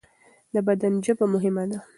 [0.53, 1.79] د بدن ژبه مهمه ده.